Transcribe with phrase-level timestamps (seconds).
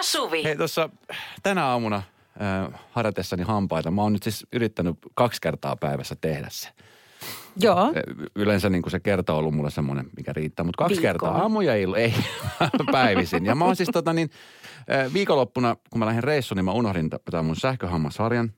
[0.00, 0.44] ja Suvi.
[0.44, 0.88] Hei tuossa
[1.42, 6.68] tänä aamuna äh, harjoitessani hampaita, mä oon nyt siis yrittänyt kaksi kertaa päivässä tehdä se.
[7.56, 7.92] Joo.
[8.36, 11.12] Yleensä niin kuin se kerta on ollut mulle semmoinen, mikä riittää, mutta kaksi Viikkoon.
[11.12, 12.14] kertaa aamu ja illo, ei
[12.92, 13.44] päivisin.
[13.44, 14.30] Ja mä oon siis tota niin,
[14.92, 18.52] äh, viikonloppuna, kun mä lähdin reissuun, niin mä unohdin tämän mun sähköhammasharjan.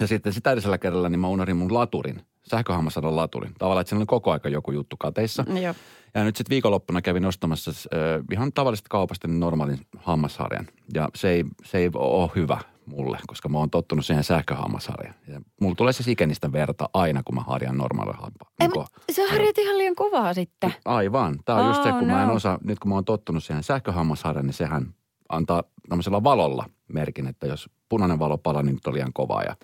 [0.00, 3.54] Ja sitten sitä edellisellä kerralla, niin mä unohdin mun laturin, sähköhammasharjan laturin.
[3.58, 5.44] Tavallaan, että siinä oli koko aika joku juttu kateissa.
[5.62, 5.74] Joo.
[6.14, 10.66] Ja nyt sitten viikonloppuna kävin ostamassa äh, ihan tavallisesta kaupasta niin normaalin hammasharjan.
[10.94, 15.14] Ja se ei, se ei ole hyvä mulle, koska mä oon tottunut siihen sähköhammasharjaan.
[15.28, 18.18] Ja mulla tulee se ikenistä verta aina, kun mä harjan normaalilla
[18.60, 18.86] hampaa.
[19.08, 20.74] Ei, se harjat ihan liian kovaa sitten.
[20.84, 21.38] Aivan.
[21.44, 22.34] Tämä on just se, Oh, kun mä en no.
[22.34, 24.94] osaa, nyt kun mä oon tottunut siihen sähköhammasharjaan, niin sehän
[25.28, 29.42] antaa tämmöisellä valolla merkin, että jos punainen valo palaa, niin nyt on liian kovaa.
[29.42, 29.56] Ja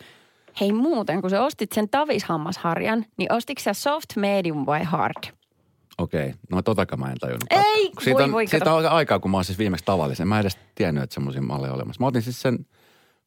[0.61, 5.39] Hei muuten, kun sä ostit sen tavishammasharjan, niin ostitko sä soft, medium vai hard?
[5.99, 7.47] okei, no totaka mä en tajunnut.
[7.51, 8.05] Ei, katsoa.
[8.05, 10.29] Siitä voi on, voi, siitä on aikaa, kun mä oon siis viimeksi tavallisen.
[10.29, 12.01] Mä en edes tiennyt, että semmoisia malleja olemassa.
[12.01, 12.67] Mä otin siis sen,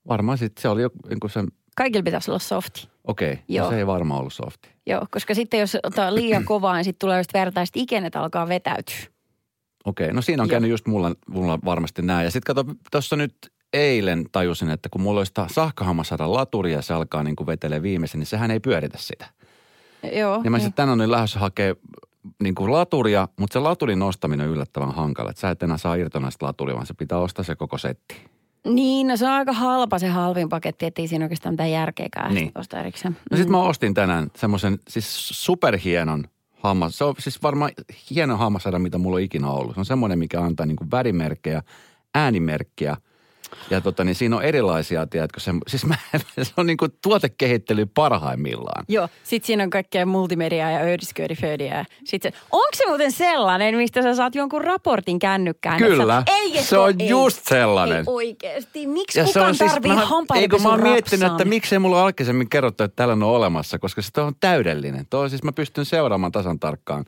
[0.08, 2.89] varmaan sitten se oli joku niin kuin sen, Kaikilla pitäisi olla softi.
[3.03, 3.70] okei, no Joo.
[3.70, 4.70] se ei varmaan ollut softi.
[4.86, 8.95] Joo, koska sitten jos ottaa liian kovaa, niin sitten tulee just verta ikenet alkaa vetäytyä.
[9.86, 10.52] Okei, no siinä on Joo.
[10.52, 12.25] käynyt just mulla, mulla varmasti näin.
[12.25, 13.33] Ja sitten kato, tuossa nyt
[13.73, 18.19] eilen tajusin, että kun mulla olisi sahkahammassadan laturi ja se alkaa niin kuin vetelee viimeisen,
[18.19, 19.25] niin sehän ei pyöritä sitä.
[20.14, 20.41] Joo.
[20.44, 21.75] Ja mä sitten tänään olin lähdössä hakee
[22.44, 25.30] niin kuin laturia, mutta se laturin nostaminen on yllättävän hankala.
[25.30, 28.16] Että sä et enää saa irtona sitä laturia, vaan se pitää ostaa se koko setti.
[28.67, 32.44] Niin, no se on aika halpa se halvin paketti, ettei siinä oikeastaan mitään järkeäkään Niin.
[32.44, 32.52] niin.
[32.55, 33.17] ostaa erikseen.
[33.31, 36.97] No sit mä ostin tänään semmoisen siis superhienon hammas.
[36.97, 37.72] Se on siis varmaan
[38.09, 39.73] hieno hammasada, mitä mulla on ikinä ollut.
[39.73, 41.64] Se on semmoinen, mikä antaa niin kuin värimerkkejä,
[42.16, 42.97] äänimerkkejä.
[43.69, 45.95] Ja tota, niin siinä on erilaisia, tiedätkö, se, siis mä,
[46.44, 48.85] se on niin kuin tuotekehittely parhaimmillaan.
[48.88, 51.85] Joo, sit siinä on kaikkea multimediaa ja öödisköödiföödiä.
[52.05, 55.77] Sitten se, onko se muuten sellainen, mistä sä saat jonkun raportin kännykkään?
[55.77, 57.97] Kyllä, Että sä, ei, se on ei, just sellainen.
[57.97, 61.45] Ei oikeesti, miksi ja kukaan siis, tarvii mä, hampaiden ei kun mä oon miettinyt, että
[61.45, 65.05] miksei mulla aikaisemmin kerrottu, että tällainen on olemassa, koska se on täydellinen.
[65.09, 67.05] Tuo siis mä pystyn seuraamaan tasan tarkkaan.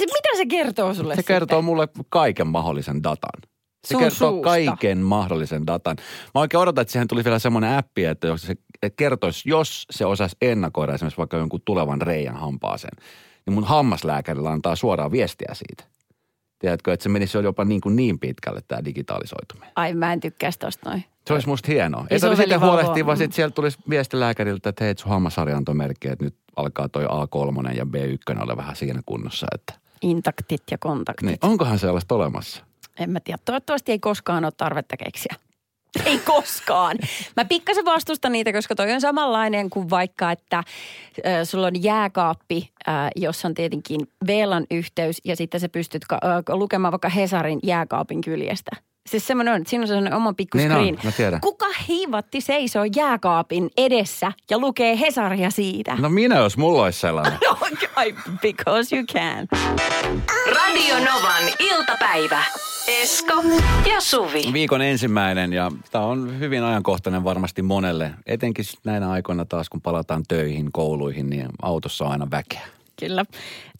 [0.00, 3.42] Se, mitä se kertoo sulle Se kertoo mulle kaiken mahdollisen datan.
[3.86, 4.44] Se Sun kertoo suusta.
[4.48, 5.96] kaiken mahdollisen datan.
[6.34, 9.86] Mä oikein odotan, että siihen tuli vielä semmoinen appi, että jos se että kertoisi, jos
[9.90, 12.96] se osaisi ennakoida esimerkiksi vaikka jonkun tulevan reijän hampaaseen,
[13.46, 15.84] niin mun hammaslääkärillä antaa suoraan viestiä siitä.
[16.58, 19.70] Tiedätkö, että se menisi jo jopa niin, kuin niin pitkälle tämä digitalisoituminen.
[19.76, 21.04] Ai mä en tykkää tosta noin.
[21.26, 22.06] Se olisi musta hienoa.
[22.10, 23.22] Ei tarvitse sitten huolehtia, vaan Mm.
[23.22, 27.04] sitten sieltä tulisi viesti lääkäriltä, että hei, sun hammasharja antoi merkki, että nyt alkaa toi
[27.04, 29.46] A3 ja B1 olla vähän siinä kunnossa.
[29.54, 31.26] Että, Intaktit ja kontaktit.
[31.26, 32.64] niin, onkohan sellaista olemassa?
[32.98, 33.38] En mä tiedä.
[33.44, 35.34] Toivottavasti ei koskaan ole tarvetta keksiä.
[36.04, 36.96] Ei koskaan.
[37.36, 40.64] Mä pikkasen vastustan niitä, koska toi on samanlainen kuin vaikka, että äh,
[41.44, 46.56] sulla on jääkaappi, äh, jossa on tietenkin VLAN yhteys ja sitten sä pystyt ka- äh,
[46.58, 48.70] lukemaan vaikka Hesarin jääkaapin kyljestä.
[49.08, 51.40] Siis semmoinen on, että siinä on sellainen oma pikku Niin on, mä tiedän.
[51.40, 55.96] Kuka hiivatti seisoo jääkaapin edessä ja lukee Hesaria siitä?
[55.98, 57.38] No minä, jos mulla olisi sellainen.
[57.48, 58.04] No,
[58.42, 59.48] because you can.
[60.54, 62.42] Radio Novan iltapäivä.
[62.88, 63.42] Esko
[63.90, 64.52] ja Suvi.
[64.52, 68.10] Viikon ensimmäinen ja tämä on hyvin ajankohtainen varmasti monelle.
[68.26, 72.66] Etenkin näinä aikoina taas, kun palataan töihin, kouluihin, niin autossa on aina väkeä.
[73.00, 73.24] Kyllä.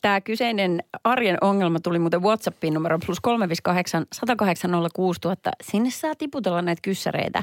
[0.02, 5.50] Tämä kyseinen arjen ongelma tuli muuten WhatsAppiin numero plus 358 108 06000.
[5.62, 7.42] Sinne saa tiputella näitä kyssäreitä.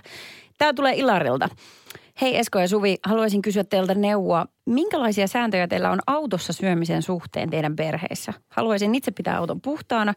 [0.57, 1.49] Tämä tulee Ilarilta.
[2.21, 4.45] Hei Esko ja Suvi, haluaisin kysyä teiltä neuvoa.
[4.65, 8.33] Minkälaisia sääntöjä teillä on autossa syömisen suhteen teidän perheessä?
[8.49, 10.13] Haluaisin itse pitää auton puhtaana,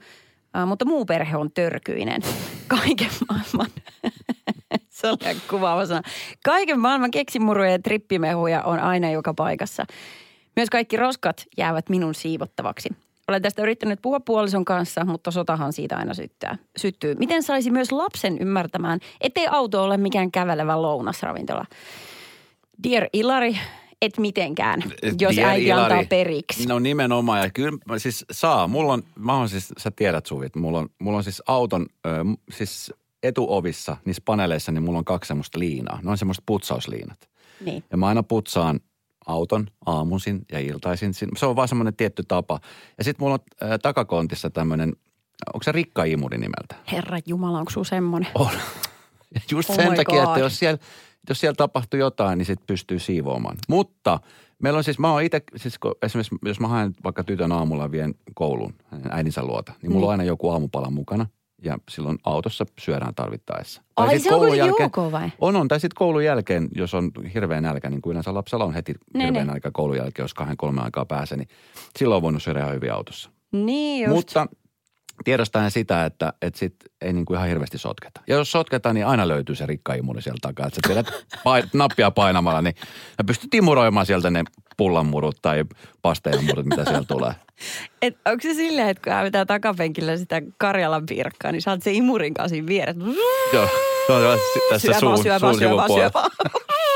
[0.66, 2.22] mutta muu perhe on törkyinen.
[2.68, 3.70] Kaiken maailman,
[4.88, 6.02] se oli kuvaava sana.
[6.44, 9.86] Kaiken maailman keksimuruja ja trippimehuja on aina joka paikassa.
[10.56, 12.88] Myös kaikki roskat jäävät minun siivottavaksi.
[13.28, 17.14] Olen tästä yrittänyt puhua puolison kanssa, mutta sotahan siitä aina syttää, syttyy.
[17.14, 21.64] Miten saisi myös lapsen ymmärtämään, ettei auto ole mikään kävelevä lounasravintola?
[22.82, 23.58] Dear Ilari,
[24.02, 24.82] et mitenkään,
[25.20, 25.82] jos Dear äiti Ilari.
[25.94, 26.66] antaa periksi.
[26.68, 28.68] No nimenomaan, ja kyllä siis saa.
[28.68, 31.86] Mulla on, mä oon siis, sä tiedät Suvi, että mulla on, mulla on siis auton,
[32.06, 32.10] ö,
[32.52, 32.92] siis
[33.22, 35.98] etuovissa, niissä paneeleissa, niin mulla on kaksi semmoista liinaa.
[36.02, 37.28] Ne on semmoista putsausliinat.
[37.64, 37.84] Niin.
[37.90, 38.80] Ja mä aina putsaan
[39.26, 41.14] auton aamuisin ja iltaisin.
[41.14, 42.60] Sin- Se on vaan semmoinen tietty tapa.
[42.98, 44.96] Ja sitten mulla on takakontissa tämmöinen,
[45.54, 46.74] onko se rikkaimuri nimeltä?
[46.92, 48.30] Herra Jumala, onko sun semmoinen?
[48.34, 48.50] On.
[49.50, 50.28] Just Oh sen takia, God.
[50.28, 50.78] että jos siellä,
[51.28, 53.56] jos siellä tapahtuu jotain, niin sitten pystyy siivoamaan.
[53.68, 54.20] Mutta
[54.62, 57.90] meillä on siis, mä oon itse, siis kun esimerkiksi jos mä haen vaikka tytön aamulla
[57.90, 58.74] vien kouluun
[59.10, 61.26] äidinsä luota, niin mulla on aina joku aamupala mukana.
[61.62, 63.82] Ja silloin autossa syödään tarvittaessa.
[63.94, 64.42] Tai Ai, se on
[64.72, 65.30] ok vai?
[65.38, 65.68] On, on.
[65.68, 69.24] Tai sitten koulun jälkeen, jos on hirveän nälkä, niin kuin yleensä lapsella on heti Ne,
[69.24, 69.52] hirveän ne.
[69.52, 71.48] nälkä koulun jälkeen, jos kahden kolmen aikaa pääsee, niin
[71.98, 73.30] silloin on voinut syödä ihan hyvin autossa.
[73.52, 74.14] Niin just.
[74.16, 74.46] Mutta
[75.24, 78.20] tiedostaen sitä, että, että sit ei niin kuin ihan hirveästi sotketa.
[78.26, 80.66] Ja jos sotketaan, niin aina löytyy se rikkaimuni sieltä takaa.
[80.66, 82.74] Että sä tiedät pain, nappia painamalla, niin
[83.16, 84.44] sä pystyt imuroimaan sieltä ne
[84.78, 85.64] pullanmurut tai
[86.02, 87.32] pasteenmurut, mitä siellä tulee.
[88.02, 92.34] Et onko se silleen, että kun äävetään takapenkillä sitä Karjalan pirkkaa, niin saat se imurin
[92.34, 93.04] kanssa siinä vieressä.
[93.52, 93.68] Joo,
[94.06, 94.38] se on
[94.70, 95.22] tässä suun, vaan,
[95.58, 96.00] syö vaan, suun.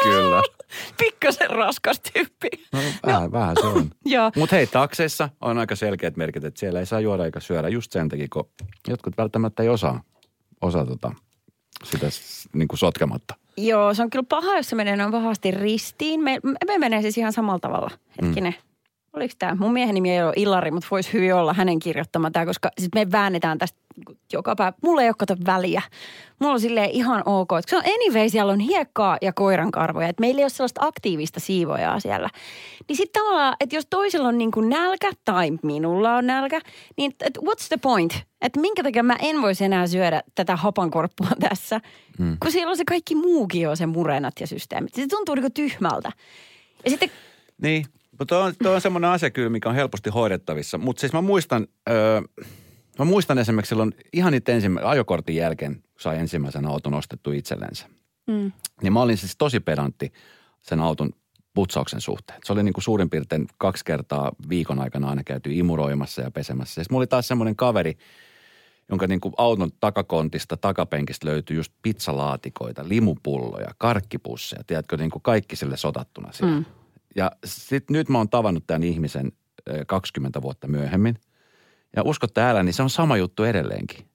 [0.02, 0.43] Kyllä.
[0.99, 2.49] Pikkasen raskas tyyppi.
[2.73, 3.90] No, vähän, vähän se on.
[4.37, 7.93] Mutta hei, takseissa on aika selkeät merkit, että siellä ei saa juoda eikä syödä just
[7.93, 8.49] sen takia, kun
[8.88, 10.02] jotkut välttämättä ei osaa,
[10.61, 11.12] osaa tota,
[11.84, 12.06] sitä
[12.52, 13.34] niin kuin sotkematta.
[13.56, 16.20] Joo, se on kyllä paha, jos se menee noin pahasti ristiin.
[16.20, 17.90] Me, me menee siis ihan samalla tavalla.
[18.23, 18.52] Hetkinen.
[18.52, 18.73] Mm.
[19.12, 19.55] Oliko tämä?
[19.55, 22.90] Mun miehen nimi ei ole Ilari, mutta voisi hyvin olla hänen kirjoittama tämä, koska siis
[22.94, 23.79] me väännetään tästä
[24.33, 24.73] joka päivä.
[24.83, 25.83] Mulla ei ole kato väliä.
[26.39, 27.49] Mulla on silleen ihan ok.
[27.67, 30.09] Se on anyway, siellä on hiekkaa ja koirankarvoja.
[30.09, 32.29] Että meillä ei ole sellaista aktiivista siivojaa siellä.
[32.89, 36.61] Niin sitten tavallaan, että jos toisella on niin kuin nälkä tai minulla on nälkä,
[36.97, 38.23] niin et what's the point?
[38.41, 41.81] Että minkä takia mä en voisi enää syödä tätä hapankorppua tässä,
[42.19, 42.37] mm.
[42.43, 44.95] kun siellä on se kaikki muukin jo, se murenat ja systeemit.
[44.95, 46.13] Se tuntuu niin kuin tyhmältä.
[46.85, 47.11] Ja sitten
[47.63, 47.87] Niin,
[48.19, 50.79] mutta tuo on, on semmoinen asia kyllä, mikä on helposti hoidettavissa.
[50.79, 52.21] Mutta siis mä muistan, öö,
[52.99, 57.87] mä muistan esimerkiksi silloin ihan niitä ensimmä, ajokortin jälkeen, sai ensimmäisen auton ostettu itsellensä.
[58.27, 58.53] Mm.
[58.83, 60.12] Niin mä olin siis tosi pedantti
[60.62, 61.11] sen auton
[61.55, 62.41] putsauksen suhteen.
[62.44, 66.81] Se oli niin kuin suurin piirtein kaksi kertaa viikon aikana aina käyty imuroimassa ja pesemässä.
[66.81, 67.99] Ja sitten mulla oli taas semmoinen kaveri,
[68.89, 75.56] jonka niin kuin auton takakontista, takapenkistä löytyi just pizzalaatikoita, limupulloja, karkkipusseja, tiedätkö, niin kuin kaikki
[75.56, 76.56] sille sotattuna siellä.
[76.56, 76.65] Mm.
[77.17, 79.33] Ja sitten nyt mä oon tavannut tämän ihmisen
[79.69, 81.19] ö, 20 vuotta myöhemmin.
[81.97, 84.06] Ja usko täällä, niin se on sama juttu edelleenkin.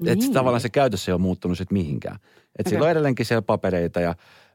[0.00, 0.12] Niin.
[0.12, 2.14] Että tavallaan se käytös ei ole muuttunut sitten mihinkään.
[2.14, 2.70] Että okay.
[2.70, 4.14] sillä on edelleenkin siellä papereita ja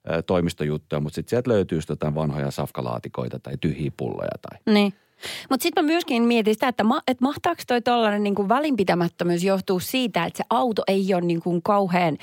[0.09, 4.73] ö, toimistojuttuja, mutta sitten sieltä löytyy jotain vanhoja safkalaatikoita tai tyhjiä pulloja tai...
[4.73, 4.93] Niin.
[5.49, 9.79] Mutta sitten mä myöskin mietin sitä, että, ma, että mahtaako toi tollainen niinku välinpitämättömyys johtuu
[9.79, 12.17] siitä, että se auto ei ole niinku kauhean,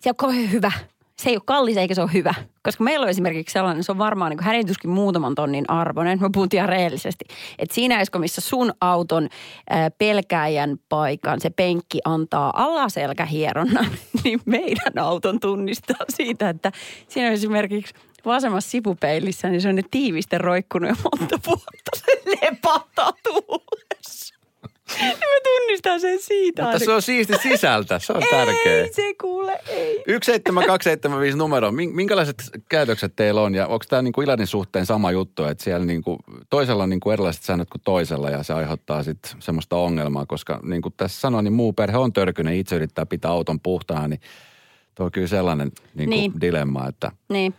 [0.00, 0.72] se on kauhean hyvä.
[1.18, 2.34] Se ei ole kallis eikä se ole hyvä.
[2.62, 6.18] Koska meillä on esimerkiksi sellainen, se on varmaan niin hänen tuskin muutaman tonnin arvoinen.
[6.20, 7.24] Mä puhun ihan reellisesti.
[7.58, 9.28] Että siinä Esko, missä sun auton
[9.70, 13.86] ää, pelkääjän paikan se penkki antaa alaselkähieronnan,
[14.24, 16.72] niin meidän auton tunnistaa siitä, että
[17.08, 17.94] siinä on esimerkiksi
[18.24, 21.90] vasemmassa sipupeilissä, niin se on ne tiiviste roikkunut jo monta vuotta.
[21.96, 24.41] Se lepattaa tuulessa.
[25.00, 26.62] Niin mä tunnistan sen siitä.
[26.62, 28.72] Mutta se on siisti sisältä, se on tärkeä.
[28.82, 29.96] Ei se kuule, ei.
[30.06, 35.44] 17275 numero, Min- minkälaiset käytökset teillä on ja onko tämä niinku Ilanin suhteen sama juttu,
[35.44, 36.18] että siellä niinku,
[36.50, 40.82] toisella on niinku erilaiset säännöt kuin toisella ja se aiheuttaa sitten semmoista ongelmaa, koska niin
[40.82, 44.20] kuin tässä sanoin, niin muu perhe on törkynen, itse yrittää pitää auton puhtaana, niin
[44.94, 46.32] tuo on kyllä sellainen niinku Niin.
[46.40, 47.54] dilemma, että Niin.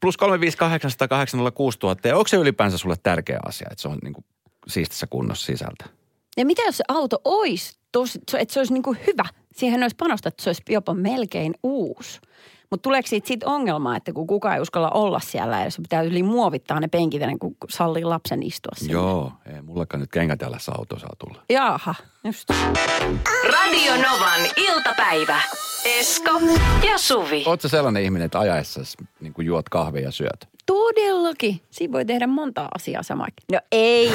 [0.00, 4.24] plus 358 000 ja onko se ylipäänsä sulle tärkeä asia, että se on niinku
[4.66, 5.84] siistissä kunnossa sisältä?
[6.36, 9.24] Ja mitä jos se auto olisi tosi, että se olisi niin kuin hyvä?
[9.56, 12.20] Siihen olisi panostettu, että se olisi jopa melkein uusi.
[12.72, 16.02] Mutta tuleeko siitä sit ongelmaa, että kun kukaan ei uskalla olla siellä, ja se pitää
[16.02, 18.92] yli muovittaa ne penkit ennen kuin sallii lapsen istua sinne?
[18.92, 21.42] Joo, ei mullakaan nyt kengät jalassa auto saa tulla.
[21.48, 22.50] Jaha, just.
[23.52, 25.40] Radio Novan iltapäivä.
[25.84, 26.30] Esko
[26.86, 27.42] ja Suvi.
[27.46, 28.80] Oletko sellainen ihminen, että ajaessa
[29.20, 30.48] niin juot kahvia ja syöt?
[30.66, 31.60] Todellakin.
[31.70, 33.32] Siinä voi tehdä monta asiaa samaan.
[33.52, 34.10] No ei,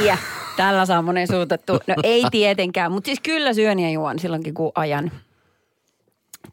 [0.58, 1.74] tällä saa monen suutettu.
[1.74, 5.12] No ei tietenkään, mutta siis kyllä syön ja juon silloinkin kun ajan.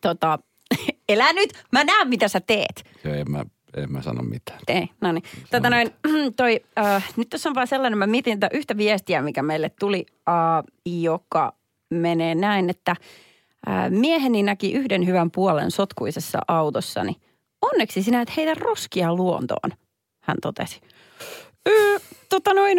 [0.00, 0.38] Tota,
[1.08, 2.84] elä nyt, mä näen mitä sä teet.
[3.04, 3.44] Joo, en mä,
[3.76, 4.61] en mä sano mitään.
[4.68, 5.25] Ei, no niin.
[5.50, 5.90] Tota noin,
[6.37, 10.06] toi, äh, nyt tässä on vaan sellainen, mä mietin tätä yhtä viestiä, mikä meille tuli,
[10.28, 11.54] äh, joka
[11.90, 12.90] menee näin, että
[13.68, 17.16] äh, mieheni näki yhden hyvän puolen sotkuisessa autossani.
[17.62, 19.70] Onneksi sinä et heitä roskia luontoon,
[20.20, 20.80] hän totesi.
[21.68, 22.78] Öö, tota noin,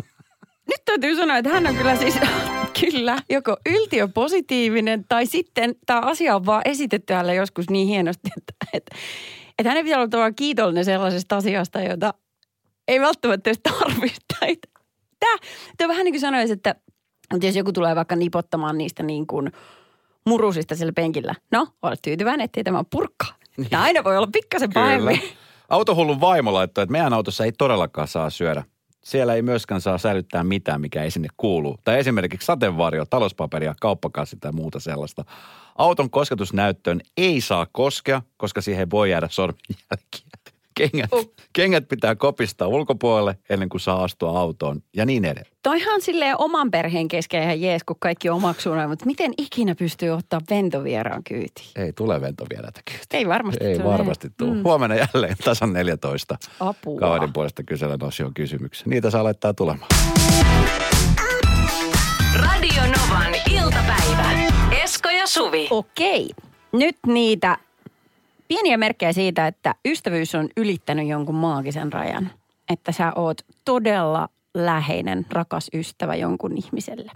[0.70, 2.14] nyt täytyy sanoa, että hän on kyllä siis,
[2.80, 8.52] kyllä, joko yltiöpositiivinen tai sitten tämä asia on vaan esitetty hänelle joskus niin hienosti, että,
[8.72, 8.96] että,
[9.58, 12.14] että hänen pitää olla tavallaan kiitollinen sellaisesta asiasta, jota
[12.88, 14.68] ei välttämättä edes tarvitse.
[15.20, 15.36] Tämä,
[15.76, 16.74] tämä vähän niin kuin sanoisi, että,
[17.34, 19.52] että jos joku tulee vaikka nipottamaan niistä niin kuin
[20.26, 21.34] murusista sillä penkillä.
[21.52, 23.26] No, olet tyytyväinen, ettei tämä on purkka.
[23.70, 25.22] Tämä aina voi olla pikkasen pahemmin.
[25.68, 28.64] Autohullun vaimo laittoi, että meidän autossa ei todellakaan saa syödä.
[29.06, 31.76] Siellä ei myöskään saa säilyttää mitään, mikä ei sinne kuulu.
[31.84, 35.24] Tai esimerkiksi sateenvarjo, talouspaperia, kauppakassi tai muuta sellaista.
[35.78, 40.25] Auton kosketusnäyttöön ei saa koskea, koska siihen voi jäädä sormenjälkiä.
[40.76, 41.30] Kengät, Oh.
[41.52, 45.56] kengät pitää kopistaa ulkopuolelle ennen kuin saa astua autoon ja niin edelleen.
[45.62, 50.40] Toihan silleen oman perheen kesken ihan jees, kun kaikki omaksuu mutta miten ikinä pystyy ottaa
[50.50, 51.66] ventovieraan kyytiin?
[51.76, 53.00] Ei tule ventovieraita kyllä.
[53.12, 53.84] Ei varmasti Ei tule.
[53.92, 54.54] varmasti tule.
[54.54, 54.62] Mm.
[54.64, 56.36] Huomenna jälleen tasan 14.
[56.60, 57.00] Apua.
[57.00, 58.90] Kaverin puolesta kyselen osion kysymyksen.
[58.90, 59.88] Niitä saa laittaa tulemaan.
[62.34, 64.30] Radio Novan iltapäivä.
[64.82, 65.68] Esko ja Suvi.
[65.70, 66.28] Okei.
[66.72, 67.58] Nyt niitä
[68.48, 72.30] pieniä merkkejä siitä, että ystävyys on ylittänyt jonkun maagisen rajan.
[72.68, 77.12] Että sä oot todella läheinen, rakas ystävä jonkun ihmiselle.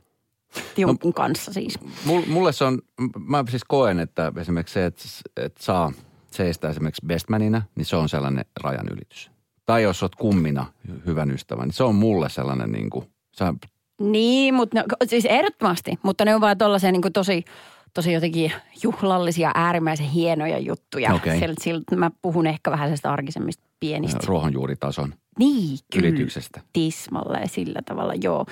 [0.77, 1.79] Jonkun kanssa siis.
[2.05, 2.79] Mul- Mulle se on,
[3.19, 5.03] mä siis koen, että esimerkiksi se, että,
[5.37, 5.93] että saa
[6.31, 9.31] seistä esimerkiksi bestmanina, niin se on sellainen rajan ylitys.
[9.67, 13.07] Tai jos oot kummina hy- hyvän ystävän, niin se on mulle sellainen niin kuin,
[13.39, 13.55] sä,
[14.01, 15.99] Niin, mutta ne, siis ehdottomasti.
[16.03, 17.45] Mutta ne on vaan tollaisia niin tosi,
[17.95, 21.15] tosi jotenkin juhlallisia, äärimmäisen hienoja juttuja.
[21.15, 21.39] Okei.
[21.39, 24.19] Sieltä, sieltä mä puhun ehkä vähän sellaista arkisemmista pienistä.
[24.27, 26.09] ruohonjuuritason Niin, kyllä.
[26.09, 26.61] ylityksestä.
[26.73, 28.47] Tismalleen sillä tavalla, joo.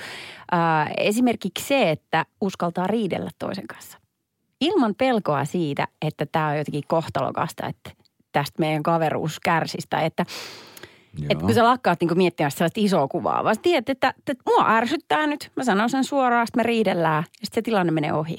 [0.51, 3.97] Ää, esimerkiksi se, että uskaltaa riidellä toisen kanssa.
[4.61, 7.91] Ilman pelkoa siitä, että tämä on jotenkin kohtalokasta, että
[8.31, 10.25] tästä meidän kaveruus kärsistä, että
[11.29, 15.27] että kun sä lakkaat niinku miettimään sellaista isoa kuvaa, vaan tiedät, että, että mua ärsyttää
[15.27, 15.51] nyt.
[15.55, 18.37] Mä sanon sen suoraan, sitten me riidellään ja sitten se tilanne menee ohi.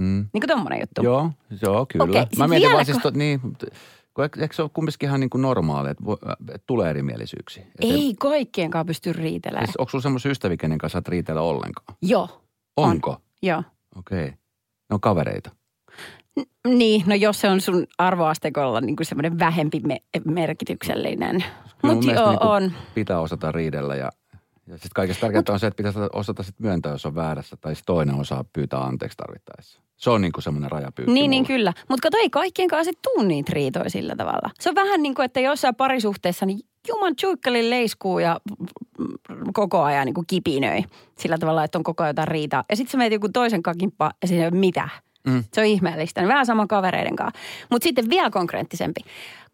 [0.00, 0.26] Mm.
[0.32, 1.02] Niin kuin tommonen juttu.
[1.02, 1.30] Joo,
[1.62, 2.04] joo, kyllä.
[2.04, 3.40] Okei, Mä sit mietin vielä vaan siis, to, niin,
[4.40, 7.62] eikö se ole kumminkin ihan niin kuin normaali, että, voi- että tulee erimielisyyksiä?
[7.62, 9.66] Et Ei kaikkien kanssa pysty riitelemään.
[9.66, 11.96] Siis onko sulla semmoisia ystäviä, kenen kanssa et riitellä ollenkaan?
[12.02, 12.42] Joo,
[12.76, 12.90] On.
[12.90, 13.16] Onko?
[13.42, 13.62] joo.
[13.96, 14.26] Okei.
[14.90, 15.50] Ne on kavereita.
[16.68, 21.44] Niin, no jos se on sun arvoasteikolla niin kuin semmoinen vähempi me- merkityksellinen.
[21.82, 22.72] Mutta joo, niinku on.
[22.94, 24.10] Pitää osata riidellä ja,
[24.66, 27.74] ja sitten kaikesta tärkeintä on se, että pitää osata sit myöntää, jos on väärässä, tai
[27.74, 29.80] sit toinen osaa pyytää anteeksi tarvittaessa.
[29.96, 31.72] Se on niinku semmoinen rajapyykki Niin, niin kyllä.
[31.88, 34.50] Mutta kato, ei kaikkien kanssa tuu niitä riitoja sillä tavalla.
[34.60, 38.40] Se on vähän niin kuin, että jossain parisuhteessa niin juman tsuikkali leiskuu ja
[39.52, 40.82] koko ajan niin kuin kipinöi.
[41.18, 42.64] Sillä tavalla, että on koko ajan jotain riitaa.
[42.70, 44.90] Ja sitten sä meet joku toisen kakimpa ja siinä ei ole mitään.
[45.26, 45.44] Mm.
[45.52, 46.20] Se on ihmeellistä.
[46.20, 47.40] Niin vähän sama kavereiden kanssa.
[47.70, 49.00] Mutta sitten vielä konkreettisempi.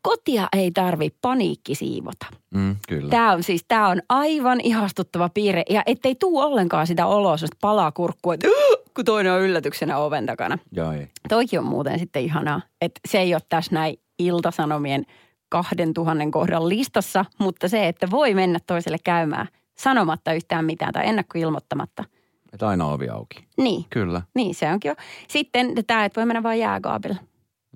[0.02, 2.26] Kotia ei tarvi paniikki siivota.
[2.54, 3.10] Mm, kyllä.
[3.10, 5.62] Tämä on siis, tämä on aivan ihastuttava piirre.
[5.70, 8.48] Ja ettei tuu ollenkaan sitä oloa, sellaista palaa kurkkua, että
[8.94, 10.58] kun toinen on yllätyksenä oven takana.
[10.96, 11.08] Ei.
[11.28, 15.06] Toikin on muuten sitten ihanaa, että se ei ole tässä näin iltasanomien
[15.48, 21.08] kahden tuhannen kohdan listassa, mutta se, että voi mennä toiselle käymään sanomatta yhtään mitään tai
[21.08, 22.04] ennakkoilmoittamatta.
[22.52, 23.44] Että aina ovi auki.
[23.56, 24.22] Niin, Kyllä.
[24.34, 24.94] niin se onkin jo.
[25.28, 27.16] Sitten tämä, että voi mennä vain jääkaapilla.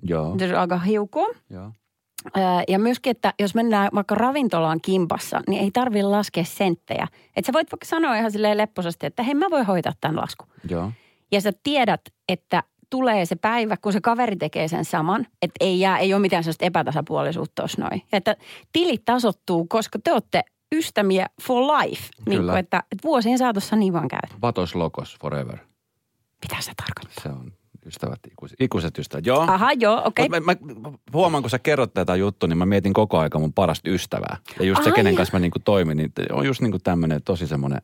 [0.03, 0.35] Joo.
[0.39, 1.27] Se alkaa hiukua.
[1.49, 1.71] Joo.
[2.67, 7.07] Ja myöskin, että jos mennään vaikka ravintolaan kimpassa, niin ei tarvitse laskea senttejä.
[7.35, 10.47] Että sä voit vaikka sanoa ihan silleen lepposasti, että hei mä voin hoitaa tämän laskun.
[10.69, 10.91] Joo.
[11.31, 15.79] Ja sä tiedät, että tulee se päivä, kun se kaveri tekee sen saman, että ei,
[15.79, 18.01] jää, ei ole mitään sellaista epätasapuolisuutta tuossa noin.
[18.11, 18.35] Ja että
[18.73, 20.43] tilit tasottuu, koska te olette
[20.75, 22.09] ystäviä for life.
[22.25, 22.51] Niin Kyllä.
[22.51, 24.39] kuin, että, että vuosien saatossa niin vaan käy.
[24.41, 25.57] Vatos logos forever.
[26.41, 27.23] Mitä se tarkoittaa?
[27.23, 27.53] Se on
[27.85, 29.25] ystävät, ikuiset, ikuiset ystävät.
[29.25, 29.39] Joo.
[29.41, 30.29] Aha, joo, okei.
[30.29, 33.53] Mut Mä, mä, huomaan, kun sä kerrot tätä juttua, niin mä mietin koko aika mun
[33.53, 34.37] parasta ystävää.
[34.59, 34.95] Ja just se, Ai.
[34.95, 37.81] kenen kanssa mä niinku toimin, niin on just niinku tämmöinen tosi semmoinen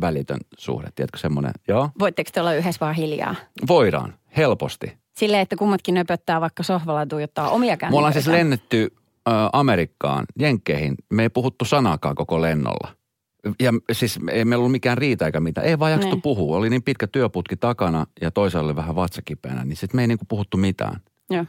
[0.00, 0.88] välitön suhde.
[0.94, 3.34] Tiedätkö semmoinen, joo, Voitteko te olla yhdessä vaan hiljaa?
[3.68, 4.98] voidaan, helposti.
[5.16, 8.44] Silleen, että kummatkin nöpöttää vaikka sohvalla tuijottaa omia Me ollaan siis kännyköitä.
[8.44, 8.88] lennetty
[9.28, 10.94] ö, Amerikkaan, Jenkkeihin.
[11.12, 12.88] Me ei puhuttu sanaakaan koko lennolla.
[13.60, 15.66] Ja siis ei meillä ollut mikään riita eikä mitään.
[15.66, 16.22] Ei vaan jaksettu Niin.
[16.22, 16.56] puhua.
[16.56, 20.24] Oli niin pitkä työputki takana ja toisella oli vähän vatsakipeänä, niin sitten me ei niinku
[20.28, 21.00] puhuttu mitään.
[21.30, 21.44] Joo.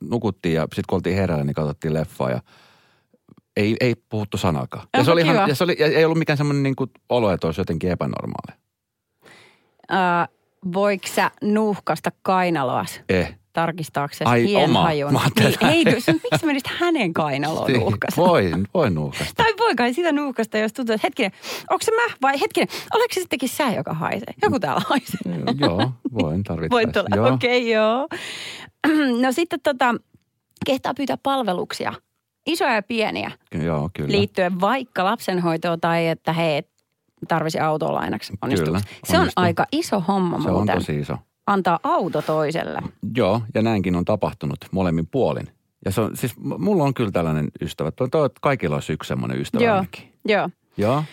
[0.00, 2.40] Nukuttiin ja sitten kun oltiin herällä, niin katsottiin leffaa ja
[3.56, 4.82] ei, ei puhuttu sanaakaan.
[4.92, 5.32] Ja, Onko se oli kiva?
[5.34, 8.58] ihan, ja se oli, ja ei ollut mikään semmoinen niinku olo, että olisi jotenkin epänormaali.
[9.92, 10.28] Äh,
[10.72, 13.00] voiko sä nuuhkasta kainaloas?
[13.08, 13.37] Eh.
[13.52, 15.08] Tarkistaaksesi Ai, hienhajun.
[15.08, 15.22] oma.
[15.40, 18.20] Niin, ei, se- miksi menisit hänen kainaloon nuuhkasta?
[18.22, 19.34] Voi, voi nuuhkasta.
[19.36, 21.32] Tai voi kai sitä nuuhkasta, jos tuntuu, että hetkinen,
[21.70, 24.34] onko se mä vai hetkinen, oliko se sittenkin sä, joka haisee?
[24.42, 25.20] Joku täällä haisee.
[25.60, 26.70] Joo, voin tarvittaessa.
[26.70, 27.34] Voit olla, Joo.
[27.34, 28.08] okei okay, joo.
[29.22, 29.94] No sitten tota,
[30.66, 31.92] kehtaa pyytää palveluksia,
[32.46, 33.30] isoja ja pieniä,
[33.64, 34.12] Joo, kyllä.
[34.12, 36.62] liittyen vaikka lapsenhoitoon tai että hei,
[37.28, 38.72] tarvisi autoa lainaksi onnistuksi.
[38.72, 40.74] Kyllä, Se on aika iso homma Se on muuten.
[40.74, 41.16] tosi iso.
[41.48, 42.80] Antaa auto toiselle.
[43.16, 45.48] Joo, ja näinkin on tapahtunut molemmin puolin.
[45.84, 47.90] Ja se on, siis mulla on kyllä tällainen ystävä.
[47.90, 50.12] Toivon, että kaikilla olisi yksi semmoinen ystävä Joo, ainakin.
[50.24, 50.50] joo.
[50.76, 51.04] Joo.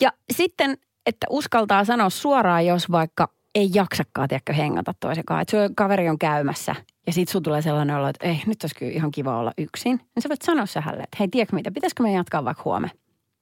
[0.00, 5.42] Ja sitten, että uskaltaa sanoa suoraan, jos vaikka ei jaksakaan, tiedätkö, hengata toisen kanssa.
[5.42, 6.74] Että sun kaveri on käymässä
[7.06, 9.96] ja sit sun tulee sellainen olo, että ei, nyt olisi kyllä ihan kiva olla yksin.
[9.96, 12.96] Niin sä voit sanoa se hänelle, että hei, tiedätkö mitä, pitäisikö me jatkaa vaikka huomenna?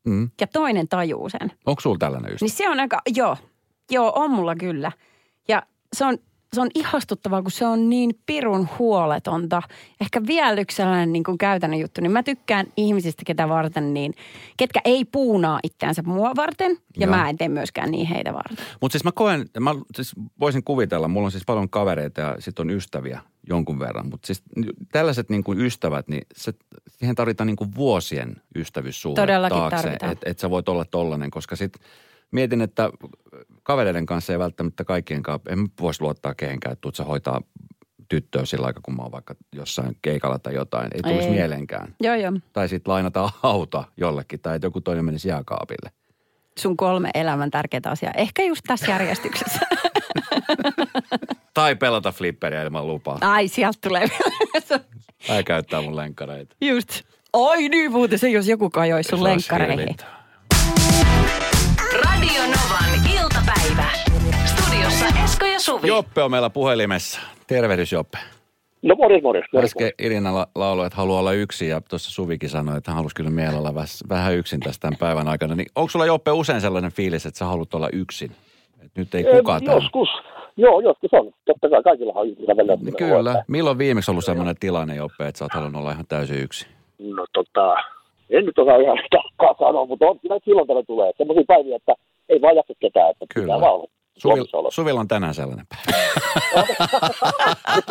[0.04, 0.30] Mm.
[0.40, 1.52] Ja toinen tajuu sen.
[1.66, 2.46] Onko sulla tällainen ystävä?
[2.46, 3.36] Niin se on aika, joo,
[3.90, 4.92] joo, on mulla kyllä.
[5.48, 5.62] Ja
[5.96, 6.18] se on,
[6.52, 9.62] se on ihastuttavaa, kun se on niin pirun huoletonta.
[10.00, 14.14] Ehkä vielä yksi sellainen niin kuin käytännön juttu, niin mä tykkään ihmisistä, ketä varten niin,
[14.56, 16.70] ketkä ei puunaa itseänsä mua varten.
[16.96, 17.16] Ja Joo.
[17.16, 18.66] mä en tee myöskään niin heitä varten.
[18.80, 22.62] Mutta siis mä koen, mä siis voisin kuvitella, mulla on siis paljon kavereita ja sitten
[22.62, 24.08] on ystäviä jonkun verran.
[24.10, 24.42] Mutta siis
[24.92, 26.52] tällaiset niin kuin ystävät, niin se,
[26.88, 29.88] siihen tarvitaan niin kuin vuosien ystävyyssuhde Todellakin taakse.
[29.92, 31.82] Että et sä voit olla tollanen, koska sitten
[32.30, 32.90] mietin, että
[33.62, 37.40] kavereiden kanssa ei välttämättä kaikkien kanssa, en voisi luottaa kehenkään, että tuut sä hoitaa
[38.08, 40.88] tyttöä sillä aikaa, kun mä oon vaikka jossain keikalla tai jotain.
[40.94, 41.34] Ei tulisi Ei.
[41.34, 41.94] mieleenkään.
[42.00, 42.32] Joo, joo.
[42.52, 45.90] Tai sitten lainata auto jollekin tai että joku toinen menisi jääkaapille.
[46.58, 48.12] Sun kolme elämän tärkeää asiaa.
[48.16, 49.60] Ehkä just tässä järjestyksessä.
[51.54, 53.18] Tai pelata flipperiä ilman lupaa.
[53.20, 54.80] Ai, sieltä tulee vielä.
[55.26, 56.56] Tai käyttää mun lenkkareita.
[56.60, 57.02] Just.
[57.32, 59.96] Oi niin muuten se, jos joku kajoisi sun lenkkareihin.
[65.80, 65.88] Suvi.
[65.88, 67.20] Joppe on meillä puhelimessa.
[67.46, 68.18] Tervehdys Joppe.
[68.82, 69.44] No morjes, morjes.
[69.52, 69.70] morjes.
[69.70, 73.14] Äsken Irina la- lauloi, että haluaa olla yksin ja tuossa Suvikin sanoi, että hän halusi
[73.14, 75.54] kyllä mielellä väs- vähän yksin tässä tämän päivän aikana.
[75.54, 78.30] Niin onko sulla Joppe usein sellainen fiilis, että sä haluat olla yksin?
[78.84, 79.82] Et nyt ei kukaan täällä.
[79.82, 80.08] Joskus.
[80.56, 81.32] Joo, joskus on.
[81.44, 82.76] Totta kai kaikillahan on välillä.
[82.76, 83.44] Niin Kyllä.
[83.48, 86.68] Milloin viimeksi ollut sellainen tilanne, Joppe, että sä oot halunnut olla ihan täysin yksin?
[86.98, 87.74] No tota,
[88.30, 91.12] en nyt osaa ihan tarkkaan sanoa, mutta on kyllä silloin tällä tulee.
[91.16, 91.92] Semmoisia päiviä, että
[92.28, 93.44] ei vaan jaksa ketään, että Kyllä.
[93.46, 93.88] pitää vaan olla.
[94.18, 94.44] Suvil.
[94.70, 96.08] Suvilla on tänään sellainen päivä.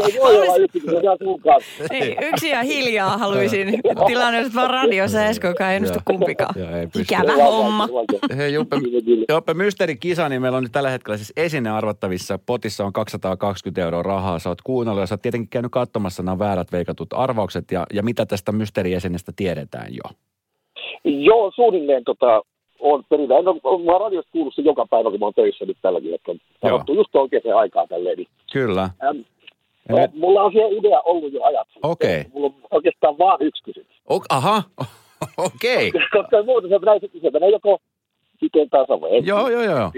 [0.07, 1.83] Ei voi olla kanssa.
[1.89, 3.79] Niin, yksi ja hiljaa haluaisin.
[4.07, 6.55] Tilanne on vaan radiossa Esko, joka ei ennustu kumpikaan.
[6.99, 7.87] Ikävä homma.
[8.37, 8.77] Hei Joppe,
[9.29, 12.39] Joppe, mysteerikisa, niin meillä on nyt tällä hetkellä siis esine arvattavissa.
[12.45, 14.39] Potissa on 220 euroa rahaa.
[14.39, 18.03] Sä oot kuunnellut ja sä oot tietenkin käynyt katsomassa nämä väärät veikatut arvaukset ja, ja
[18.03, 20.11] mitä tästä mysteeriesinestä tiedetään jo.
[21.03, 22.41] Joo, suunnilleen tota,
[22.79, 23.37] on perillä.
[23.37, 26.11] En ole, mä oon radiosta kuullut sen joka päivä, kun mä oon töissä nyt tälläkin
[26.11, 26.39] hetkellä.
[26.61, 28.17] Sanottu just oikeaan aikaan tälleen.
[28.17, 28.81] Niin, Kyllä.
[28.83, 29.23] äm,
[29.89, 31.67] Ja no, nyt- mulla on siihen idea ollut jo ajat.
[31.83, 32.25] Okei.
[32.33, 34.01] Mulla on oikeastaan vaan yksi kysymys.
[34.09, 34.63] O- aha,
[35.37, 35.87] okei.
[35.87, 36.01] Okay.
[36.21, 37.77] Koska muuten se näin sitten se menee joko
[38.39, 39.09] siten tasa vai.
[39.25, 39.91] Joo, joo, joo.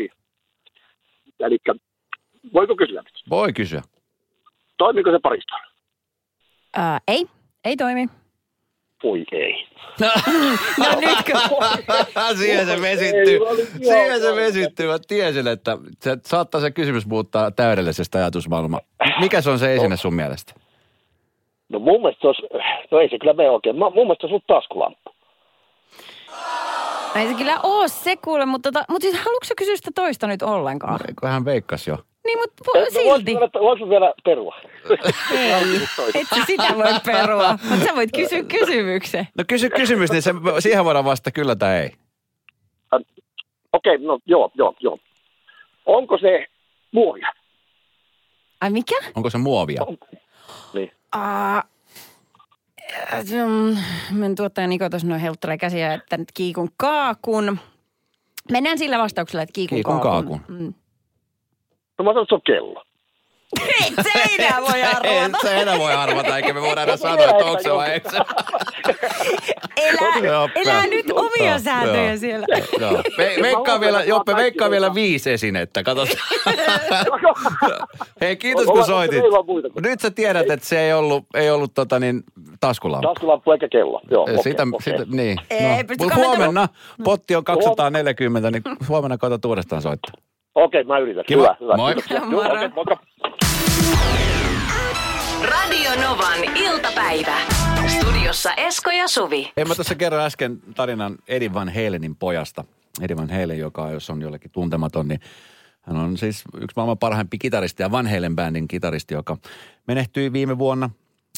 [1.39, 1.57] Eli
[2.53, 3.03] voiko kysyä?
[3.29, 3.81] Voi kysyä.
[4.77, 5.55] Toimiiko se parista?
[6.75, 7.25] Ää, ei,
[7.65, 8.07] ei toimi.
[9.03, 9.67] Voi ei.
[10.77, 11.33] No nytkö?
[12.39, 13.39] Siihen se vesittyy.
[13.77, 14.87] Siihen se vesittyy.
[14.87, 18.79] Mä tiesin, että se saattaa se kysymys muuttaa täydellisestä ajatusmaailmaa.
[19.19, 20.53] Mikä se on se esine sun mielestä?
[21.69, 22.41] No mun mielestä se olisi,
[22.91, 23.75] no ei se kyllä mene oikein.
[23.75, 25.11] Mä, mun mielestä se on taskulamppu.
[27.15, 30.27] Ei se kyllä oo se kuule, mutta, tota, mutta siis haluatko sä kysyä sitä toista
[30.27, 30.99] nyt ollenkaan?
[31.07, 31.97] Eikö hän veikkas jo?
[32.25, 33.35] Niin, mutta vo- no, silti.
[33.35, 34.55] Voinko vielä, perua?
[35.31, 35.51] Ei,
[36.13, 37.51] et sä sitä voi perua.
[37.69, 39.27] Mutta sä voit kysyä kysymyksen.
[39.37, 41.91] No kysy kysymys, niin se, siihen voidaan vastata kyllä tai ei.
[43.73, 44.97] Okei, okay, no joo, joo, joo.
[45.85, 46.45] Onko se
[46.91, 47.27] muovia?
[48.61, 48.95] Ai mikä?
[49.15, 49.81] Onko se muovia?
[50.73, 50.91] Niin.
[51.15, 51.63] Uh,
[54.11, 57.59] Meidän tuottaja Niko tuossa noin heiluttelee käsiä, että nyt kiikun kaakun.
[58.51, 60.39] Mennään sillä vastauksella, että kiikun, Kiikun kaakun.
[60.39, 60.57] kaakun.
[60.57, 60.73] Mm.
[61.99, 62.83] No mä sanon, että se on kello.
[63.81, 65.37] Ei se enää voi Ei arvata.
[65.41, 68.17] se enää voi arvata, eikä me voida edes sanoa, että onko se vai ei se.
[70.23, 70.49] Joo.
[70.89, 72.45] nyt omia sääntöjä siellä.
[72.79, 73.03] Joo.
[73.17, 76.05] Ve, veikkaa vielä, Joppe, veikkaa vielä viisi esinettä, kato.
[78.21, 79.23] Hei, kiitos kun soitit.
[79.23, 82.23] ei Nyt sä tiedät, että se ei ollut, ei ollut tota niin,
[82.59, 83.07] taskulamppu.
[83.13, 84.01] Taskulamppu eikä kello.
[84.11, 85.37] Joo, sitä, sitä, niin.
[85.49, 86.37] Ei, Mut kommentoimaan.
[86.37, 86.69] huomenna
[87.03, 90.28] potti on 240, niin huomenna koetat uudestaan soittaa.
[90.55, 91.23] Okei, mä yritän.
[91.27, 91.41] Kiva.
[91.41, 91.77] Hyvä, hyvä.
[91.77, 91.95] Moi.
[92.29, 92.53] Moro.
[92.53, 92.97] okei, moikka.
[95.43, 97.35] Radio Novan iltapäivä.
[97.87, 99.51] Studiossa Esko ja Suvi.
[99.57, 102.63] Ei mä tuossa kerran äsken tarinan Eddie Van Halenin pojasta.
[103.01, 105.19] Eddie Van Halen, joka jos on jollekin tuntematon, niin
[105.81, 109.37] hän on siis yksi maailman parhaimpi kitaristi ja Van Halen bändin kitaristi, joka
[109.87, 110.89] menehtyi viime vuonna.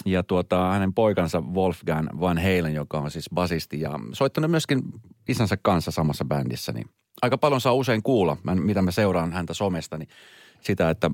[0.05, 4.81] Ja tuota, hänen poikansa Wolfgang Van Halen, joka on siis basisti ja soittanut myöskin
[5.27, 6.89] isänsä kanssa samassa bändissä, niin
[7.21, 10.09] aika paljon saa usein kuulla, mä, mitä mä seuraan häntä somesta, niin
[10.61, 11.11] sitä, että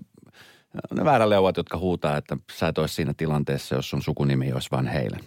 [0.93, 4.87] ne vääräleuvat, jotka huutaa, että sä et olisi siinä tilanteessa, jos sun sukunimi olisi Van
[4.87, 5.23] Halen.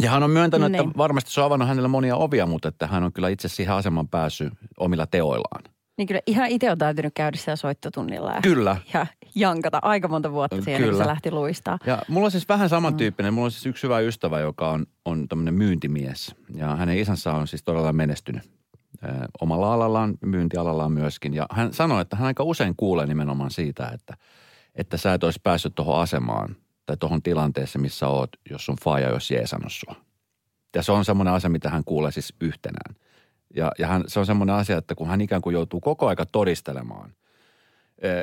[0.00, 0.84] Ja hän on myöntänyt, Niin.
[0.86, 3.74] että varmasti se on avannut hänelle monia ovia, mutta että hän on kyllä itse siihen
[3.74, 5.64] aseman päässyt omilla teoillaan.
[5.98, 8.76] Niin kyllä ihan itse on täytynyt käydä siellä soittotunnilla ja, Kyllä.
[8.94, 11.04] ja jankata aika monta vuotta siihen, kun Kyllä.
[11.04, 11.78] se lähti luistaa.
[11.86, 13.34] Ja mulla on siis vähän samantyyppinen.
[13.34, 16.34] Mulla on siis yksi hyvä ystävä, joka on, on tämmöinen myyntimies.
[16.54, 18.42] Ja hänen isänsä on siis todella menestynyt
[19.40, 21.34] omalla alallaan, myyntialallaan myöskin.
[21.34, 24.16] Ja hän sanoi, että hän aika usein kuulee nimenomaan siitä, että,
[24.74, 26.56] että sä et olisi päässyt tuohon asemaan
[26.86, 29.94] tai tuohon tilanteeseen, missä oot, jos sun faija olisi jeesannut sua.
[30.74, 32.94] Ja se on semmoinen asia, mitä hän kuulee siis yhtenään.
[33.56, 36.26] Ja, ja hän, se on semmoinen asia, että kun hän ikään kuin joutuu koko aika
[36.26, 37.14] todistelemaan,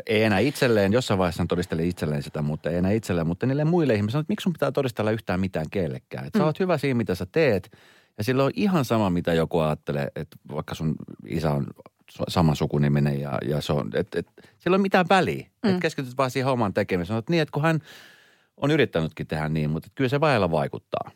[0.05, 3.65] ei enää itselleen, jossain vaiheessa hän todisteli itselleen sitä, mutta ei enää itselleen, mutta niille
[3.65, 6.27] muille ihmisille, että miksi sun pitää todistella yhtään mitään kellekään.
[6.27, 7.77] Että sä oot hyvä siinä, mitä sä teet,
[8.17, 10.95] ja sillä on ihan sama, mitä joku ajattelee, että vaikka sun
[11.27, 11.67] isä on
[12.27, 15.47] saman sukuniminen ja, ja se on, että et, sillä ei ole mitään väliä.
[15.63, 15.69] Mm.
[15.69, 17.19] Että keskityt vaan siihen omaan tekemiseen.
[17.19, 17.79] Että niin, että kun hän
[18.57, 21.11] on yrittänytkin tehdä niin, mutta kyllä se vailla vaikuttaa.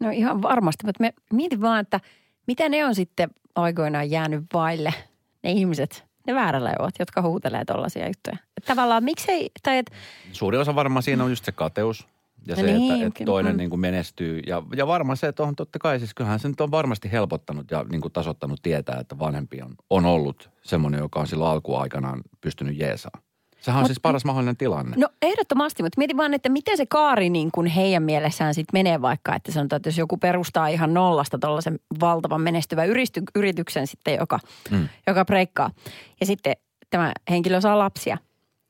[0.00, 2.00] No ihan varmasti, mutta me mietin vaan, että
[2.46, 4.94] mitä ne on sitten aikoinaan jäänyt vaille,
[5.42, 8.36] ne ihmiset, ne vääräleuvat, jotka huutelee tollaisia juttuja.
[8.56, 9.90] Et tavallaan miksei, tai et,
[10.32, 12.08] Suuri osa varmaan siinä on just se kateus.
[12.46, 14.40] Ja se, Niin, että, että toinen niin kuin menestyy.
[14.46, 17.70] Ja, ja varmaan se, että on totta kai, siis kyllähän se nyt on varmasti helpottanut
[17.70, 22.20] ja niin kuin tasoittanut tietää, että vanhempi on, on ollut semmoinen, joka on silloin alkuaikanaan
[22.40, 23.22] pystynyt jeesaan.
[23.60, 24.96] Sehän on siis paras mahdollinen tilanne.
[24.96, 29.02] no ehdottomasti, mutta mietin vaan, että miten se kaari niin kuin heidän mielessään sitten menee
[29.02, 34.14] vaikka, että sanotaan, että jos joku perustaa ihan nollasta tuollaisen valtavan menestyvän yristy, yrityksen sitten,
[34.20, 34.38] joka,
[34.70, 34.88] Mm.
[35.06, 35.70] joka breikkaa.
[36.20, 36.52] Ja sitten
[36.90, 38.18] tämä henkilö saa lapsia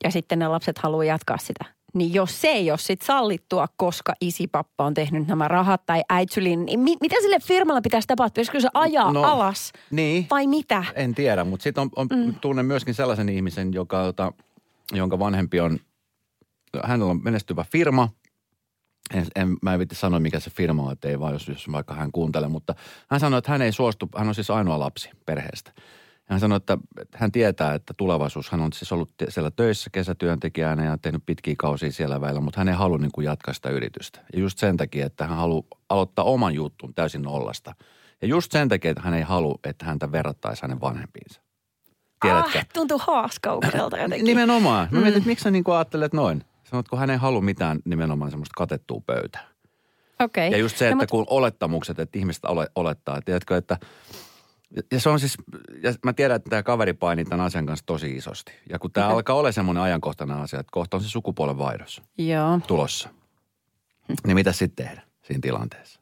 [0.03, 1.65] ja sitten ne lapset haluaa jatkaa sitä.
[1.93, 6.65] Niin jos se ei ole sit sallittua, koska isipappa on tehnyt nämä rahat tai äitsylin,
[6.65, 8.31] niin mi- mitä sille firmalle pitäisi tapahtua?
[8.31, 10.27] Pitäisikö se ajaa No, alas Niin.
[10.31, 10.83] vai mitä?
[10.95, 12.33] En tiedä, mutta sitten on, on mm.
[12.41, 14.33] tunnen myöskin sellaisen ihmisen, joka, jota,
[14.91, 15.79] jonka vanhempi on,
[16.83, 18.09] hänellä on menestyvä firma.
[19.13, 21.93] En, en, mä en vitti sanoa, mikä se firma on, ettei vaan, jos, jos vaikka
[21.93, 22.49] hän kuuntelee.
[22.49, 22.75] Mutta
[23.09, 25.71] hän sanoi, että hän ei suostu, hän on siis ainoa lapsi perheestä.
[26.29, 26.77] Hän sanoi, että
[27.15, 31.91] hän tietää, että tulevaisuus, hän on siis ollut siellä töissä kesätyöntekijänä ja tehnyt pitkiä kausia
[31.91, 34.19] siellä välillä, mutta hän ei halua niin kuin jatkaa sitä yritystä.
[34.33, 37.75] Ja just sen takia, että hän haluaa aloittaa oman jutun täysin nollasta.
[38.21, 41.41] Ja just sen takia, että hän ei halua, että häntä verrattaisi hänen vanhempiinsa.
[42.21, 42.59] Tiedätkö?
[42.59, 44.25] Ah, tuntuu haaskaukselta jotenkin.
[44.25, 44.87] Nimenomaan.
[44.91, 46.43] Mä mietin, että miksi sä niin ajattelet noin?
[46.63, 49.47] Sanot, kun hän ei halua mitään nimenomaan semmoista katettua pöytää.
[50.19, 50.51] Okei.
[50.51, 53.77] Ja just se, No, että mut- kun olettamukset, että ihmiset ole, olettaa, että tiedätkö, että
[54.91, 55.37] ja se on siis,
[55.83, 58.51] ja mä tiedän, että tämä kaveri painii tämän asian kanssa tosi isosti.
[58.69, 62.59] Ja kun tämä alkaa olla semmoinen ajankohtainen asia, että kohta on se sukupuolen vaihdos Joo.
[62.67, 63.09] tulossa.
[64.27, 65.99] Niin mitä sitten tehdä siinä tilanteessa?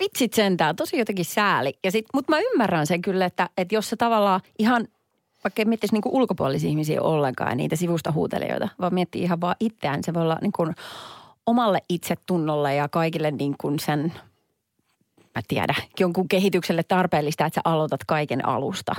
[0.00, 1.78] Vitsit sentään, tosi jotenkin sääli.
[1.84, 4.88] Ja sit, mutta mä ymmärrän sen kyllä, että, että jos se tavallaan ihan,
[5.44, 9.56] vaikka ei miettisi niinku ulkopuolisia ihmisiä ollenkaan ja niitä sivusta huutelijoita, vaan miettii ihan vaan
[9.60, 10.74] itseään, se voi olla niin kuin
[11.46, 14.12] omalle itsetunnolle ja kaikille niin kuin sen,
[15.34, 18.94] mä tiedä, jonkun kehitykselle tarpeellista, että sä aloitat kaiken alusta.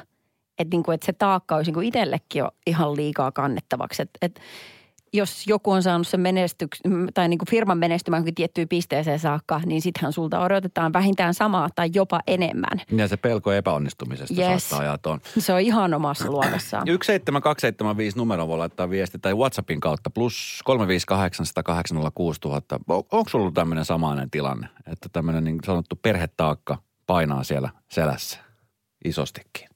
[0.60, 4.02] Että niin kuin, että se taakka olisi niin kuin itsellekin jo ihan liikaa kannettavaksi.
[4.02, 4.40] Että et,
[5.18, 6.80] jos joku on saanut sen menestyks,
[7.14, 11.70] tai niin kuin firman menestymään johonkin tiettyyn pisteeseen saakka, niin sittenhän sulta odotetaan vähintään samaa
[11.76, 12.82] tai jopa enemmän.
[12.92, 14.70] Ja se pelko epäonnistumisesta Yes.
[14.70, 15.20] saattaa ajaa tuon.
[15.38, 16.88] Se on ihan omassa luokassaan.
[16.88, 22.80] 17275 numero voi laittaa viesti tai WhatsAppin kautta plus 358 108 06000.
[22.88, 28.40] On- Onko sulla ollut tämmöinen samainen tilanne, että tämmöinen niin sanottu perhetaakka painaa siellä selässä
[29.06, 29.70] isostikin?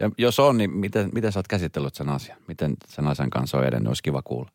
[0.00, 2.38] Ja jos on, niin miten, miten sä oot käsitellyt sen asian?
[2.48, 3.88] Miten sen asian kanssa on edennyt?
[3.88, 4.50] Olisi kiva kuulla.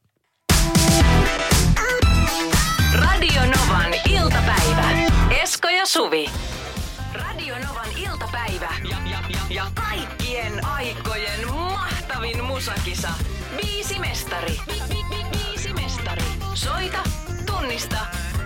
[2.94, 4.90] Radio Novan iltapäivä.
[5.44, 6.30] Esko ja Suvi.
[7.14, 8.70] Radio Novan iltapäivä.
[8.90, 13.10] Ja, ja, ja, ja kaikkien aikojen mahtavin musakisa.
[13.64, 14.54] Viisi mestari.
[14.68, 16.22] Vi, vi, vi, viisi mestari.
[16.54, 16.98] Soita,
[17.46, 17.98] tunnista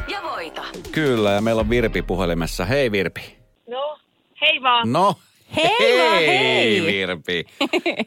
[0.08, 0.62] ja voita.
[0.92, 2.66] Kyllä, ja meillä on Virpi puhelimessa.
[2.66, 3.38] Hei Virpi.
[3.70, 4.00] No,
[4.42, 4.92] hei vaan.
[4.94, 5.16] No,
[5.56, 6.82] Hei vaan, hei!
[6.86, 7.46] Virpi.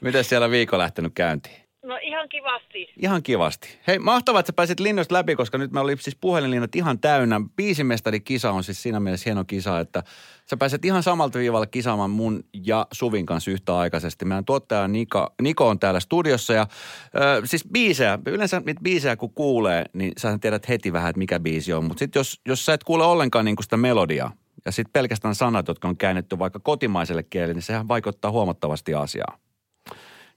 [0.01, 1.64] Miten siellä viikko lähtenyt käyntiin?
[1.85, 2.89] No ihan kivasti.
[3.03, 3.69] Ihan kivasti.
[3.87, 7.41] Hei, mahtavaa, että sä pääsit linnoista läpi, koska nyt me oli siis puhelinlinnat ihan täynnä.
[7.57, 10.03] Biisimestari-kisa on siis siinä mielessä hieno kisa, että
[10.51, 14.25] sä pääset ihan samalta viivalle kisaamaan mun ja Suvin kanssa yhtäaikaisesti.
[14.25, 16.67] Meidän tuottaja Niko, Niko on täällä studiossa ja
[17.15, 21.41] ö, siis biisejä, yleensä niitä biisejä kun kuulee, niin sä tiedät heti vähän, että mikä
[21.41, 21.85] biisi on.
[21.85, 24.33] Mutta sitten jos, jos sä et kuule ollenkaan niin sitä melodiaa
[24.65, 29.39] ja sitten pelkästään sanat, jotka on käännetty vaikka kotimaiselle kielelle, niin sehän vaikuttaa huomattavasti asiaan.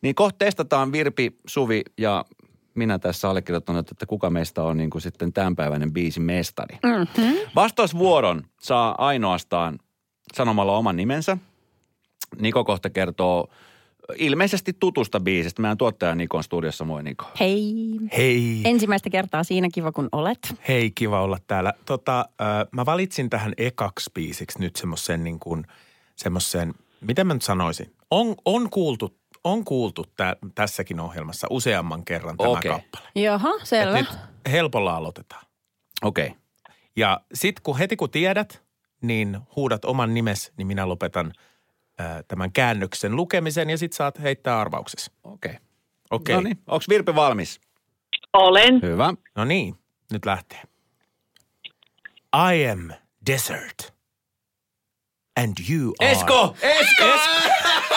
[0.01, 2.25] Niin kohta testataan Virpi, Suvi ja
[2.75, 6.77] minä tässä allekirjoittanut, että kuka meistä on niin kuin sitten tämänpäiväinen biisin mestari.
[6.83, 7.37] Mm-hmm.
[7.55, 9.79] Vastausvuoron saa ainoastaan
[10.33, 11.37] sanomalla oman nimensä.
[12.39, 13.49] Niko kohta kertoo
[14.15, 15.61] ilmeisesti tutusta biisistä.
[15.61, 16.85] Meidän tuottaja Niko on studiossa.
[16.85, 17.25] Moi Niko.
[17.39, 17.73] Hei.
[18.17, 18.61] Hei.
[18.65, 20.55] Ensimmäistä kertaa siinä kiva, kun olet.
[20.67, 21.73] Hei, kiva olla täällä.
[21.85, 25.65] Tota, äh, mä valitsin tähän ekaksi biisiksi nyt semmoisen niin kuin,
[26.15, 27.93] semmoisen, miten mä nyt sanoisin?
[28.11, 29.17] On, on kuultu,
[29.51, 32.71] on kuultu tä, tässäkin ohjelmassa useamman kerran tämä Okei.
[32.71, 33.09] kappale.
[33.15, 33.97] Jaha, Et selvä.
[33.97, 34.09] nyt
[34.51, 35.45] helpolla aloitetaan.
[36.03, 36.27] Okei.
[36.27, 36.39] Okay.
[36.95, 38.63] Ja sit kun heti kun tiedät,
[39.01, 41.33] niin huudat oman nimes, niin minä lopetan
[42.01, 45.11] äh, tämän käännöksen lukemisen ja sit saat heittää arvauksesi.
[45.23, 45.51] Okei.
[45.51, 45.61] Okay.
[46.11, 46.35] Okei.
[46.35, 46.57] No niin.
[46.67, 47.61] Onko Virpi valmis?
[48.33, 48.81] Olen.
[48.81, 49.13] Hyvä.
[49.35, 49.75] No niin,
[50.11, 50.61] nyt lähtee.
[52.35, 52.91] I am
[53.27, 53.93] desert.
[55.37, 56.11] And you are...
[56.11, 56.55] Esko!
[56.61, 57.05] Esko!
[57.05, 57.96] Esko?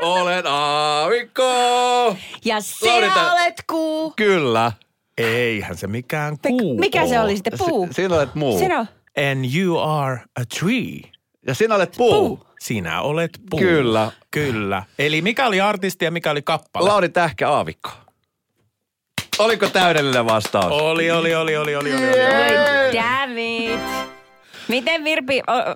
[0.00, 2.16] Olen aavikko!
[2.44, 4.12] Ja sinä Laudita- olet kuu.
[4.16, 4.72] Kyllä.
[5.18, 7.58] Eihän se mikään kuu Mikä se oli sitten?
[7.58, 7.86] Puu.
[7.86, 8.58] Si- sinä olet muu.
[8.58, 8.86] Sinä.
[9.30, 11.10] And you are a tree.
[11.46, 12.12] Ja sinä olet puu.
[12.28, 12.46] Puu.
[12.60, 13.60] Sinä olet puu.
[13.60, 14.10] Kyllä.
[14.30, 14.82] Kyllä.
[14.98, 16.88] Eli mikä oli artisti ja mikä oli kappale?
[16.88, 17.90] Lauri Tähkä aavikko.
[19.38, 20.72] Oliko täydellinen vastaus?
[20.72, 22.96] Oli, oli, oli, oli, oli, oli, oli, oli.
[22.96, 23.80] Damn it.
[24.68, 25.74] Miten Virpi, o-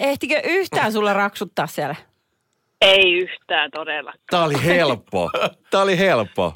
[0.00, 1.94] ehtikö yhtään sulla raksuttaa siellä?
[2.80, 4.12] Ei yhtään todella.
[4.30, 5.30] Tää oli helppo.
[5.70, 6.54] Tää oli helppo.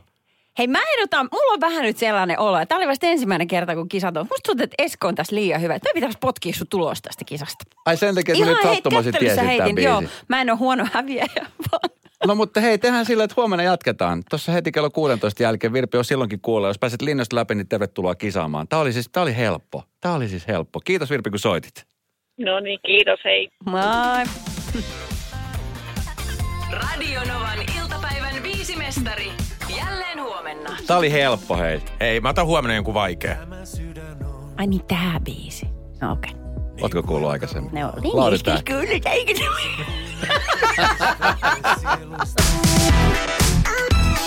[0.58, 3.74] Hei mä ehdotan, mulla on vähän nyt sellainen olo, että tämä oli vasta ensimmäinen kerta,
[3.74, 4.26] kun kisat on.
[4.30, 5.74] Musta tuntuu, että Esko on tässä liian hyvä.
[5.74, 7.64] Että me pitäisi potkia sun tulos tästä kisasta.
[7.87, 10.00] Ai sen takia, että sä nyt kättelyssä tiesit tämän heitin, joo.
[10.00, 10.16] biisin.
[10.28, 11.90] Mä en ole huono häviäjä, vaan
[12.26, 14.22] No mutta hei, tehdään sillä, että huomenna jatketaan.
[14.30, 16.66] Tuossa heti kello 16 jälkeen Virpi on silloinkin kuulla.
[16.66, 18.68] Jos pääset linjasta läpi, niin tervetuloa kisaamaan.
[18.68, 19.82] Tämä oli siis, tää oli helppo.
[20.00, 20.80] Tämä oli siis helppo.
[20.80, 21.87] Kiitos Virpi, kun soitit.
[22.38, 23.48] No niin, kiitos, hei.
[23.66, 24.24] moi.
[26.72, 29.32] Radio Novan iltapäivän viisi mestari.
[29.76, 30.76] Jälleen huomenna.
[30.87, 31.82] Tämä oli helppo, hei.
[32.00, 33.37] Ei, mä otan huomenna jonkun vaikea.
[34.56, 35.66] Ai niin, tää biisi.
[36.00, 36.32] No okei.
[36.32, 36.42] Okay.
[36.82, 37.70] Ootko kuullut aikaisemmin?
[38.12, 38.62] Lauri niin, tää.
[38.64, 39.46] kyllä, eikö ne?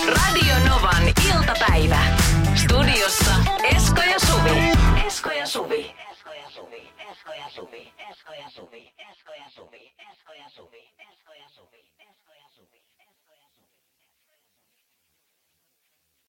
[0.06, 1.02] Radio Novan
[1.34, 1.98] iltapäivä.
[2.54, 3.34] Studiossa.
[3.76, 4.72] Esko ja Suvi.
[5.06, 5.95] Esko ja Suvi.